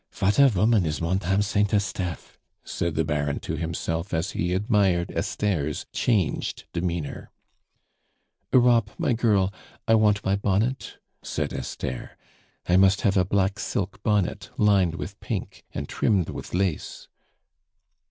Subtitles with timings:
[0.13, 5.11] "Vat a voman is Montame Saint Estefe!" said the Baron to himself as he admired
[5.11, 7.29] Esther's changed demeanor.
[8.51, 9.53] "Europe, my girl,
[9.87, 12.17] I want my bonnet," said Esther.
[12.67, 17.07] "I must have a black silk bonnet lined with pink and trimmed with lace."